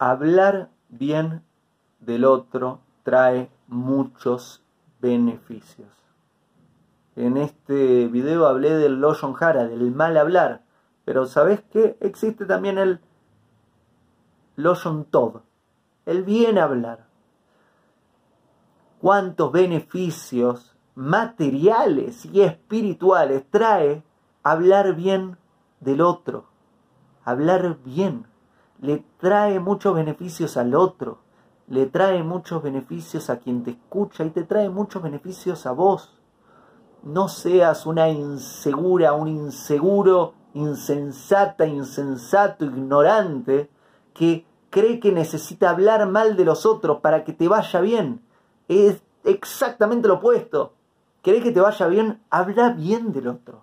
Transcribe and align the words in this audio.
hablar 0.00 0.70
bien 0.88 1.44
del 2.00 2.24
otro 2.24 2.80
trae 3.02 3.50
muchos 3.68 4.64
beneficios. 4.98 5.88
En 7.16 7.36
este 7.36 8.08
video 8.08 8.46
hablé 8.46 8.70
del 8.76 8.94
Loshon 8.94 9.36
Hara, 9.38 9.68
del 9.68 9.94
mal 9.94 10.16
hablar, 10.16 10.62
pero 11.04 11.26
¿sabes 11.26 11.62
qué? 11.70 11.98
Existe 12.00 12.46
también 12.46 12.78
el 12.78 13.00
Loshon 14.56 15.04
Tov, 15.04 15.42
el 16.06 16.24
bien 16.24 16.56
hablar. 16.56 17.06
¿Cuántos 19.02 19.52
beneficios 19.52 20.76
materiales 20.94 22.24
y 22.24 22.40
espirituales 22.40 23.44
trae 23.50 24.02
hablar 24.42 24.94
bien 24.94 25.36
del 25.80 26.00
otro? 26.00 26.46
Hablar 27.22 27.76
bien 27.84 28.29
le 28.80 29.04
trae 29.18 29.60
muchos 29.60 29.94
beneficios 29.94 30.56
al 30.56 30.74
otro, 30.74 31.18
le 31.68 31.86
trae 31.86 32.22
muchos 32.22 32.62
beneficios 32.62 33.30
a 33.30 33.38
quien 33.38 33.62
te 33.62 33.72
escucha 33.72 34.24
y 34.24 34.30
te 34.30 34.42
trae 34.42 34.70
muchos 34.70 35.02
beneficios 35.02 35.66
a 35.66 35.72
vos. 35.72 36.18
No 37.02 37.28
seas 37.28 37.86
una 37.86 38.08
insegura, 38.08 39.12
un 39.12 39.28
inseguro, 39.28 40.34
insensata, 40.54 41.66
insensato, 41.66 42.64
ignorante, 42.64 43.70
que 44.14 44.44
cree 44.70 44.98
que 44.98 45.12
necesita 45.12 45.70
hablar 45.70 46.08
mal 46.08 46.36
de 46.36 46.44
los 46.44 46.66
otros 46.66 47.00
para 47.00 47.24
que 47.24 47.32
te 47.32 47.48
vaya 47.48 47.80
bien. 47.80 48.22
Es 48.68 49.02
exactamente 49.24 50.08
lo 50.08 50.14
opuesto. 50.14 50.74
¿Cree 51.22 51.42
que 51.42 51.52
te 51.52 51.60
vaya 51.60 51.86
bien? 51.86 52.20
Habla 52.30 52.70
bien 52.70 53.12
del 53.12 53.28
otro. 53.28 53.62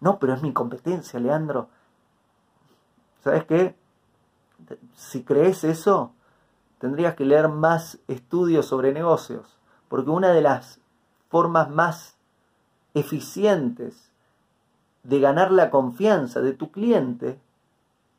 No, 0.00 0.18
pero 0.18 0.34
es 0.34 0.42
mi 0.42 0.52
competencia, 0.52 1.18
Leandro. 1.18 1.68
¿Sabes 3.22 3.44
qué? 3.44 3.74
Si 4.94 5.22
crees 5.22 5.64
eso, 5.64 6.12
tendrías 6.78 7.14
que 7.14 7.24
leer 7.24 7.48
más 7.48 7.98
estudios 8.08 8.66
sobre 8.66 8.92
negocios, 8.92 9.56
porque 9.88 10.10
una 10.10 10.30
de 10.30 10.42
las 10.42 10.80
formas 11.28 11.70
más 11.70 12.16
eficientes 12.94 14.10
de 15.02 15.20
ganar 15.20 15.52
la 15.52 15.70
confianza 15.70 16.40
de 16.40 16.52
tu 16.52 16.70
cliente 16.70 17.38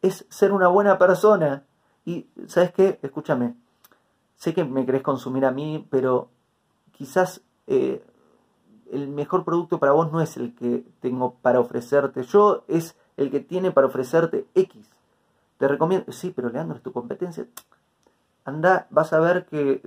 es 0.02 0.25
ser 0.29 0.52
una 0.52 0.67
buena 0.67 0.97
persona. 0.97 1.63
Y, 2.05 2.27
¿sabes 2.47 2.72
qué? 2.72 2.99
Escúchame, 3.01 3.55
sé 4.38 4.53
que 4.53 4.63
me 4.63 4.85
querés 4.85 5.01
consumir 5.01 5.45
a 5.45 5.51
mí, 5.51 5.85
pero 5.89 6.29
quizás 6.91 7.41
eh, 7.67 8.03
el 8.91 9.07
mejor 9.09 9.44
producto 9.44 9.79
para 9.79 9.91
vos 9.91 10.11
no 10.11 10.22
es 10.22 10.38
el 10.38 10.55
que 10.55 10.85
tengo 11.01 11.35
para 11.41 11.59
ofrecerte 11.59 12.23
yo, 12.23 12.63
es 12.67 12.95
el 13.17 13.31
que 13.31 13.39
tiene 13.39 13.72
para 13.72 13.88
ofrecerte 13.88 14.45
X. 14.55 14.89
Te 15.58 15.67
recomiendo, 15.67 16.11
sí, 16.11 16.31
pero 16.36 16.50
Leandro, 16.50 16.77
es 16.77 16.83
tu 16.83 16.91
competencia. 16.91 17.47
Anda, 18.45 18.88
vas 18.89 19.11
a 19.13 19.19
ver 19.19 19.45
que 19.45 19.81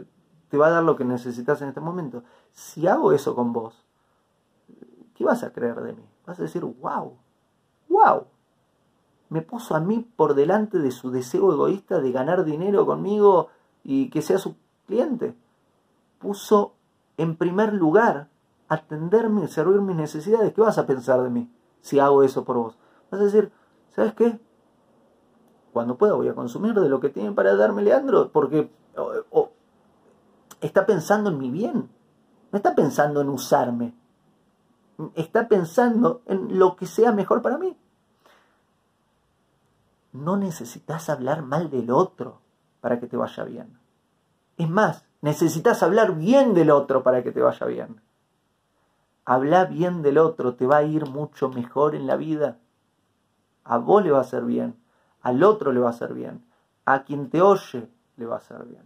te 0.49 0.59
va 0.59 0.67
a 0.67 0.71
dar 0.71 0.83
lo 0.83 0.97
que 0.97 1.05
necesitas 1.05 1.63
en 1.63 1.69
este 1.69 1.81
momento. 1.81 2.25
Si 2.53 2.87
hago 2.87 3.13
eso 3.13 3.35
con 3.35 3.53
vos, 3.53 3.85
¿qué 5.15 5.25
vas 5.25 5.43
a 5.45 5.53
creer 5.53 5.81
de 5.81 5.93
mí? 5.93 6.05
Vas 6.27 6.39
a 6.41 6.43
decir, 6.43 6.65
wow, 6.65 7.17
wow. 7.89 8.27
Me 9.29 9.43
puso 9.43 9.77
a 9.77 9.81
mí 9.81 10.07
por 10.17 10.35
delante 10.35 10.79
de 10.79 10.91
su 10.91 11.13
deseo 11.13 11.53
egoísta 11.53 12.01
de 12.01 12.11
ganar 12.11 12.45
dinero 12.45 12.85
conmigo 12.85 13.49
y 13.85 14.11
que 14.11 14.23
sea 14.23 14.39
su 14.39 14.57
cliente. 14.87 15.35
Puso 16.19 16.75
en 17.17 17.37
primer 17.37 17.73
lugar 17.73 18.29
atenderme, 18.69 19.47
servir 19.47 19.81
mis 19.81 19.97
necesidades. 19.97 20.53
¿Qué 20.53 20.61
vas 20.61 20.79
a 20.79 20.87
pensar 20.87 21.23
de 21.23 21.31
mí 21.31 21.53
si 21.81 22.01
hago 22.01 22.25
eso 22.25 22.45
por 22.45 22.57
vos? 22.57 22.79
Vas 23.11 23.21
a 23.21 23.25
decir, 23.25 23.53
¿sabes 23.95 24.15
qué? 24.15 24.41
Cuando 25.73 25.97
pueda 25.97 26.15
voy 26.15 26.29
a 26.29 26.35
consumir 26.35 26.75
de 26.75 26.89
lo 26.89 27.01
que 27.01 27.09
tiene 27.09 27.33
para 27.33 27.55
darme 27.55 27.83
Leandro, 27.83 28.31
porque 28.33 28.71
está 30.61 30.87
pensando 30.87 31.31
en 31.31 31.39
mi 31.39 31.51
bien, 31.51 31.89
no 32.53 32.57
está 32.57 32.75
pensando 32.75 33.21
en 33.21 33.29
usarme, 33.29 33.95
está 35.15 35.49
pensando 35.49 36.23
en 36.27 36.59
lo 36.59 36.77
que 36.77 36.87
sea 36.87 37.13
mejor 37.13 37.43
para 37.43 37.59
mí. 37.59 37.77
No 40.13 40.37
necesitas 40.37 41.09
hablar 41.09 41.43
mal 41.43 41.71
del 41.71 41.91
otro 41.91 42.41
para 42.81 42.99
que 42.99 43.07
te 43.07 43.17
vaya 43.17 43.45
bien. 43.45 43.79
Es 44.57 44.69
más, 44.69 45.05
necesitas 45.21 45.83
hablar 45.85 46.17
bien 46.17 46.53
del 46.53 46.71
otro 46.71 47.05
para 47.05 47.23
que 47.23 47.31
te 47.31 47.41
vaya 47.41 47.67
bien. 47.67 48.01
Hablar 49.25 49.71
bien 49.71 50.03
del 50.03 50.19
otro 50.19 50.57
te 50.57 50.67
va 50.67 50.79
a 50.79 50.83
ir 50.83 51.07
mucho 51.07 51.49
mejor 51.49 51.95
en 51.95 52.09
la 52.09 52.17
vida. 52.17 52.59
A 53.63 53.79
vos 53.79 54.03
le 54.03 54.11
va 54.11 54.19
a 54.19 54.23
hacer 54.23 54.45
bien 54.45 54.80
al 55.23 55.43
otro 55.43 55.73
le 55.73 55.81
va 55.81 55.89
a 55.89 55.91
hacer 55.91 56.15
bien, 56.15 56.45
a 56.85 57.05
quien 57.05 57.31
te 57.31 57.41
oye 57.41 57.89
le 58.17 58.27
va 58.27 58.37
a 58.37 58.39
hacer 58.39 58.65
bien. 58.65 58.85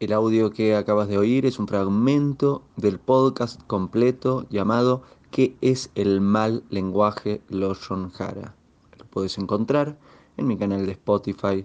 El 0.00 0.12
audio 0.12 0.50
que 0.50 0.74
acabas 0.74 1.06
de 1.06 1.16
oír 1.16 1.46
es 1.46 1.60
un 1.60 1.68
fragmento 1.68 2.64
del 2.76 2.98
podcast 2.98 3.62
completo 3.68 4.48
llamado 4.50 5.02
¿Qué 5.30 5.56
es 5.60 5.90
el 5.94 6.20
mal 6.20 6.64
lenguaje 6.70 7.40
Loshon 7.48 8.12
Hara? 8.18 8.54
Lo 8.98 9.04
puedes 9.06 9.38
encontrar 9.38 9.96
en 10.36 10.46
mi 10.48 10.58
canal 10.58 10.86
de 10.86 10.92
Spotify, 10.92 11.64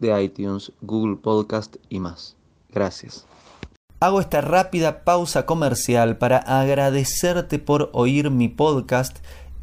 de 0.00 0.22
iTunes, 0.22 0.72
Google 0.80 1.16
Podcast 1.16 1.76
y 1.90 2.00
más. 2.00 2.36
Gracias. 2.70 3.26
Hago 4.00 4.20
esta 4.20 4.40
rápida 4.40 5.04
pausa 5.04 5.46
comercial 5.46 6.18
para 6.18 6.38
agradecerte 6.38 7.58
por 7.58 7.90
oír 7.92 8.30
mi 8.30 8.48
podcast 8.48 9.18